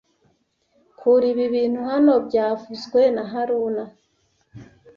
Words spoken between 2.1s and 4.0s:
byavuzwe na haruna